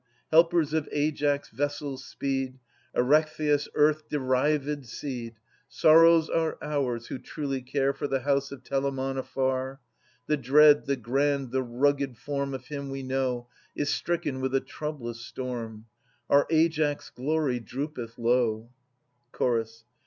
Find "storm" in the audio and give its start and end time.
15.19-15.85